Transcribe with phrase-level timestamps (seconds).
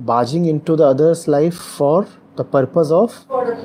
[0.00, 3.56] barging into the other's life for the purpose of For the,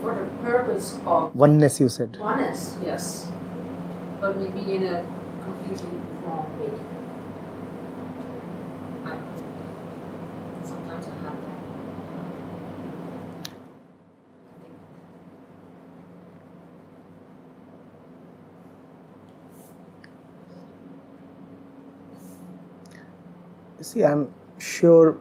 [0.00, 2.16] for the purpose of oneness, you said.
[2.20, 3.28] oneness, yes.
[4.20, 5.04] But maybe in a
[5.44, 6.70] completely wrong way.
[10.64, 11.54] Sometimes I have that.
[23.80, 25.16] See, I'm sure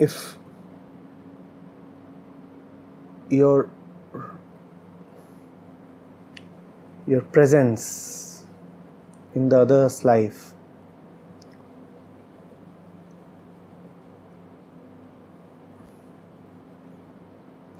[0.00, 0.38] if
[3.28, 3.68] your
[7.06, 8.44] your presence
[9.34, 10.54] in the other's life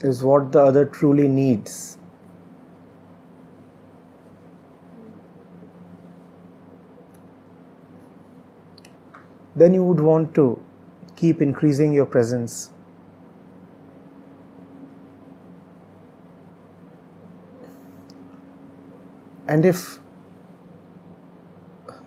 [0.03, 1.99] is what the other truly needs.
[9.57, 10.63] Then you would want to
[11.21, 12.71] keep increasing your presence.
[19.47, 19.99] And if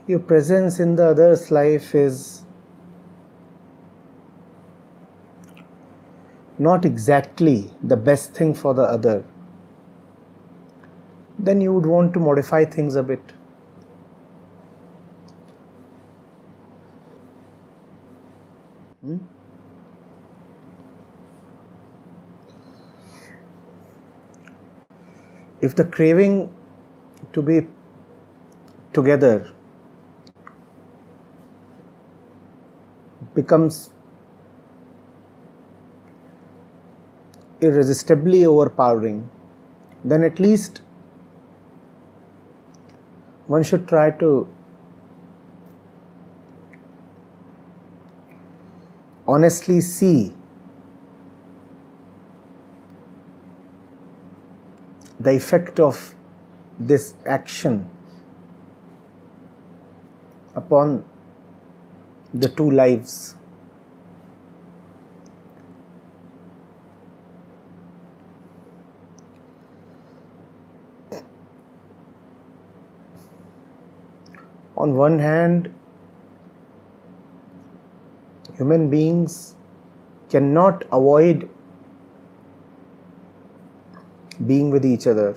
[0.07, 2.41] your presence in the other's life is
[6.57, 9.23] not exactly the best thing for the other,
[11.37, 13.33] then you would want to modify things a bit.
[25.65, 26.53] If the craving
[27.31, 27.67] to be
[28.91, 29.49] together
[33.33, 33.89] becomes
[37.61, 39.29] irresistibly overpowering,
[40.03, 40.81] then at least
[43.47, 44.47] one should try to
[49.25, 50.33] honestly see
[55.23, 56.15] the effect of
[56.79, 57.89] this action
[60.55, 61.05] upon
[62.33, 63.35] the two lives.
[74.75, 75.73] On one hand,
[78.57, 79.55] human beings
[80.29, 81.49] cannot avoid
[84.47, 85.35] being with each other.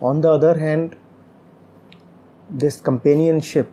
[0.00, 0.96] On the other hand,
[2.50, 3.72] this companionship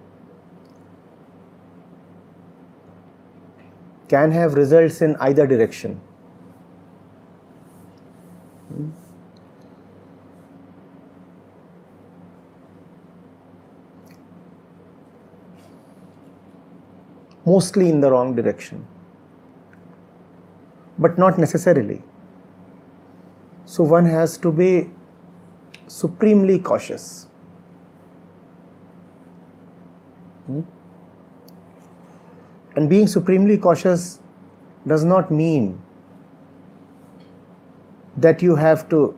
[4.08, 6.00] can have results in either direction.
[17.54, 18.86] Mostly in the wrong direction,
[20.98, 22.02] but not necessarily.
[23.66, 24.70] So one has to be
[25.88, 27.28] supremely cautious.
[30.48, 30.62] Hmm?
[32.76, 34.20] And being supremely cautious
[34.88, 35.82] does not mean
[38.18, 39.18] that you have to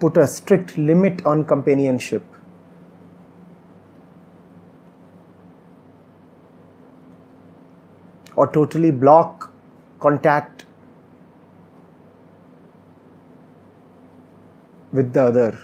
[0.00, 2.24] put a strict limit on companionship.
[8.34, 9.52] Or totally block
[10.00, 10.64] contact
[14.92, 15.58] with the other.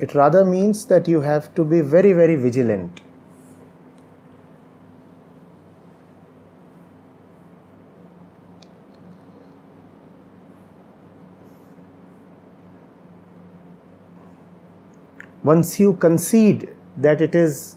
[0.00, 3.00] It rather means that you have to be very, very vigilant.
[15.44, 17.76] Once you concede that it is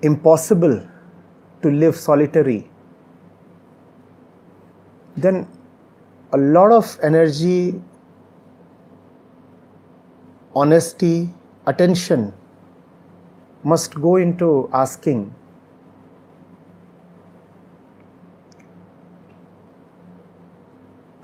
[0.00, 0.80] impossible
[1.60, 2.68] to live solitary,
[5.16, 5.46] then
[6.32, 7.80] a lot of energy,
[10.54, 11.28] honesty,
[11.66, 12.32] attention
[13.62, 15.34] must go into asking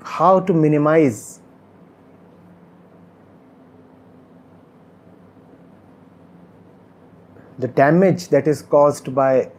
[0.03, 1.41] how to minimize
[7.57, 9.51] the damage that is caused by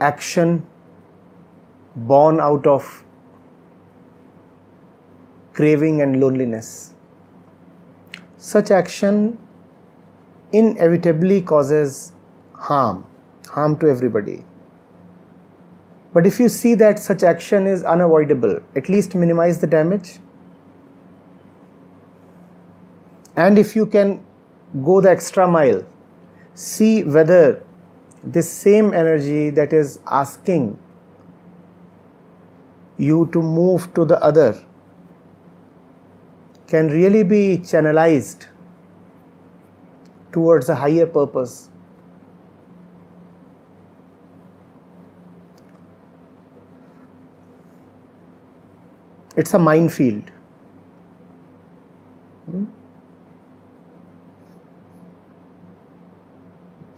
[0.00, 0.64] action
[1.96, 3.04] born out of
[5.52, 6.94] craving and loneliness.
[8.36, 9.38] Such action
[10.52, 12.12] inevitably causes
[12.54, 13.06] harm,
[13.48, 14.44] harm to everybody.
[16.12, 20.18] But if you see that such action is unavoidable, at least minimize the damage.
[23.34, 24.22] And if you can
[24.84, 25.86] go the extra mile,
[26.54, 27.64] see whether
[28.22, 30.78] this same energy that is asking
[32.98, 34.62] you to move to the other
[36.68, 38.46] can really be channelized
[40.32, 41.68] towards a higher purpose.
[49.36, 50.30] It's a minefield.
[52.46, 52.64] Hmm?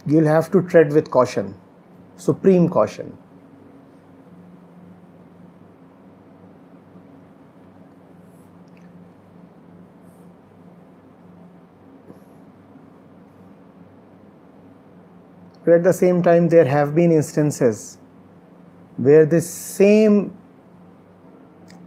[0.05, 1.55] You'll have to tread with caution,
[2.17, 3.17] supreme caution.
[15.65, 17.97] But at the same time, there have been instances
[18.97, 20.37] where this same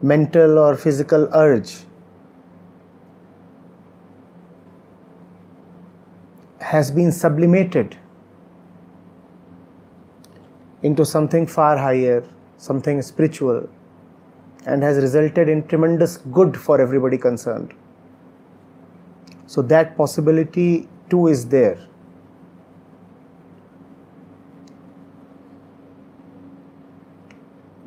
[0.02, 1.76] mental or physical urge
[6.60, 7.96] has been sublimated
[10.82, 12.22] into something far higher,
[12.56, 13.68] something spiritual,
[14.66, 17.72] and has resulted in tremendous good for everybody concerned.
[19.46, 21.78] So, that possibility too is there.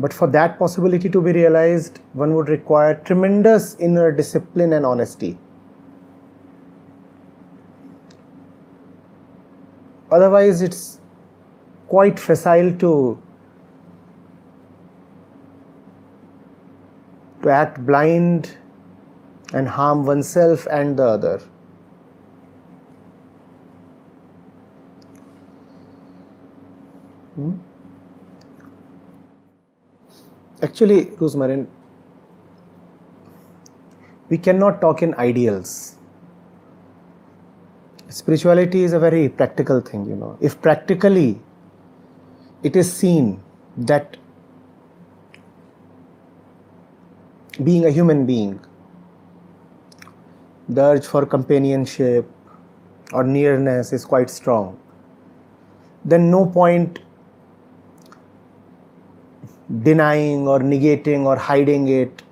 [0.01, 5.37] But for that possibility to be realized, one would require tremendous inner discipline and honesty.
[10.11, 10.99] Otherwise, it's
[11.87, 13.21] quite facile to,
[17.43, 18.57] to act blind
[19.53, 21.41] and harm oneself and the other.
[27.35, 27.59] Hmm?
[30.63, 31.67] Actually, Rosmarin,
[34.29, 35.95] we cannot talk in ideals.
[38.09, 40.37] Spirituality is a very practical thing, you know.
[40.39, 41.39] If practically
[42.61, 43.41] it is seen
[43.77, 44.17] that
[47.63, 48.59] being a human being,
[50.69, 52.29] the urge for companionship
[53.13, 54.79] or nearness is quite strong,
[56.05, 56.99] then no point
[59.79, 62.23] denying or negating or hiding it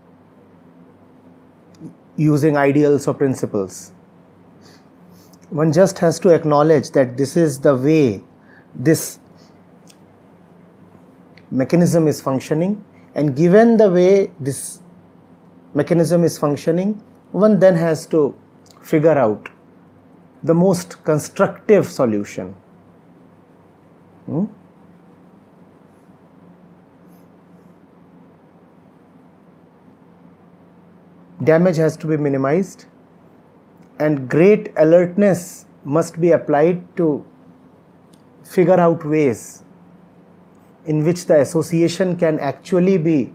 [2.17, 3.93] using ideals or principles.
[5.49, 8.21] One just has to acknowledge that this is the way
[8.75, 9.19] this
[11.49, 12.83] mechanism is functioning,
[13.15, 14.81] and given the way this
[15.73, 17.01] mechanism is functioning,
[17.31, 18.35] one then has to
[18.83, 19.49] figure out
[20.43, 22.53] the most constructive solution.
[24.25, 24.45] Hmm?
[31.43, 32.85] Damage has to be minimized
[33.99, 37.25] and great alertness must be applied to
[38.43, 39.63] figure out ways
[40.85, 43.33] in which the association can actually be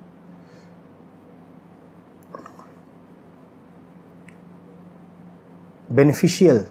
[5.90, 6.66] beneficial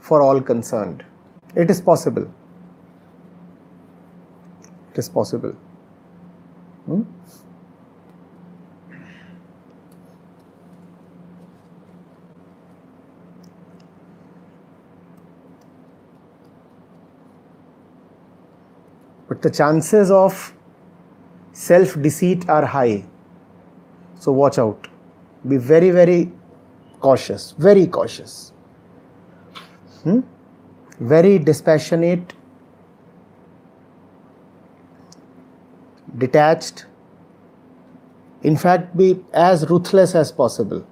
[0.00, 1.04] for all concerned.
[1.56, 2.30] It is possible.
[4.92, 5.52] It is possible.
[6.86, 7.02] Hmm?
[19.34, 20.54] But the chances of
[21.52, 23.04] self deceit are high.
[24.20, 24.86] So watch out.
[25.48, 26.30] Be very, very
[27.00, 28.52] cautious, very cautious.
[30.04, 30.20] Hmm?
[31.00, 32.32] Very dispassionate,
[36.16, 36.86] detached.
[38.42, 40.86] In fact, be as ruthless as possible.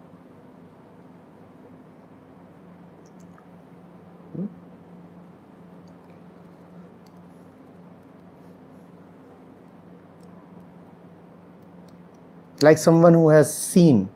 [12.62, 14.08] Like someone who has seen.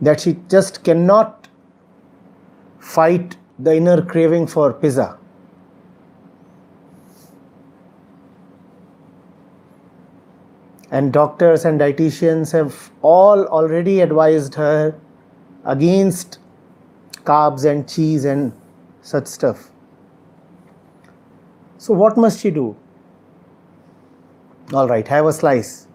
[0.00, 1.48] That she just cannot
[2.78, 5.18] fight the inner craving for pizza.
[10.90, 14.98] And doctors and dietitians have all already advised her
[15.64, 16.38] against
[17.24, 18.52] carbs and cheese and
[19.02, 19.70] such stuff.
[21.78, 22.76] So, what must she do?
[24.72, 25.86] All right, have a slice.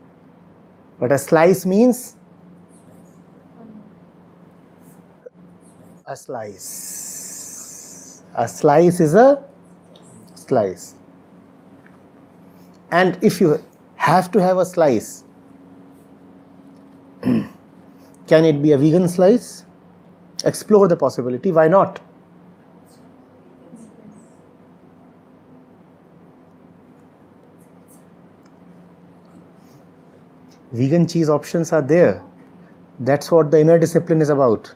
[1.00, 2.16] But a slice means
[6.06, 8.22] a slice.
[8.36, 9.44] A slice is a
[10.36, 10.94] slice.
[12.92, 13.64] And if you
[13.96, 15.24] have to have a slice,
[17.24, 19.66] can it be a vegan slice?
[20.46, 21.52] Explore the possibility.
[21.52, 22.00] Why not?
[30.72, 32.24] Vegan cheese options are there.
[33.00, 34.74] That's what the inner discipline is about.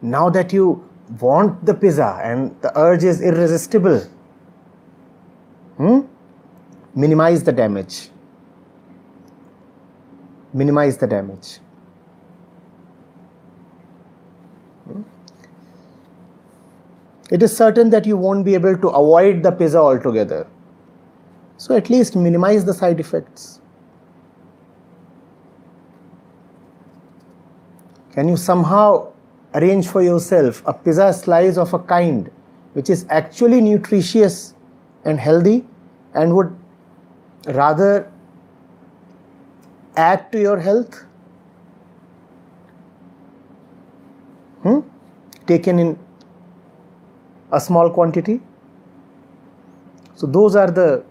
[0.00, 0.88] Now that you
[1.20, 4.00] want the pizza and the urge is irresistible,
[5.76, 6.00] hmm?
[6.94, 8.08] minimize the damage.
[10.52, 11.58] Minimize the damage.
[14.84, 15.02] Hmm?
[17.30, 20.46] It is certain that you won't be able to avoid the pizza altogether.
[21.56, 23.60] So at least minimize the side effects.
[28.14, 29.12] Can you somehow
[29.54, 32.30] arrange for yourself a pizza slice of a kind
[32.74, 34.54] which is actually nutritious
[35.04, 35.64] and healthy
[36.14, 36.56] and would
[37.46, 38.10] rather
[39.96, 41.04] add to your health?
[44.62, 44.80] Hmm?
[45.46, 45.98] Taken in
[47.50, 48.40] a small quantity.
[50.14, 51.04] So, those are the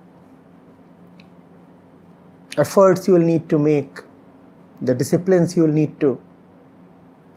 [2.57, 3.99] efforts you will need to make,
[4.81, 6.19] the disciplines you will need to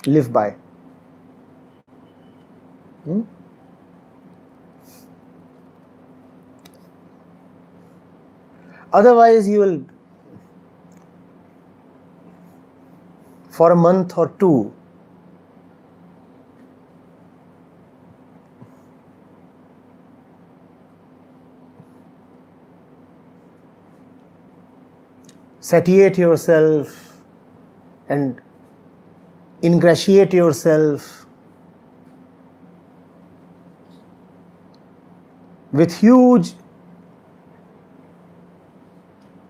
[0.07, 0.51] live by.
[3.05, 3.23] Hmm?
[8.93, 9.85] Otherwise, you will,
[13.51, 14.73] for a month or two,
[25.61, 27.19] satiate yourself
[28.09, 28.41] and
[29.67, 31.27] ingratiate yourself
[35.73, 36.53] with huge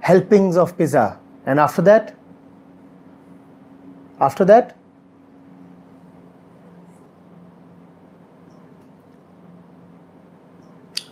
[0.00, 1.18] helpings of pizza.
[1.44, 2.14] And after that
[4.18, 4.76] after that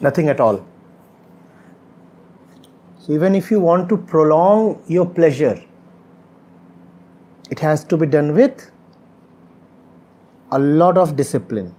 [0.01, 0.65] nothing at all.
[2.99, 5.63] So even if you want to prolong your pleasure
[7.51, 8.71] it has to be done with
[10.51, 11.75] a lot of discipline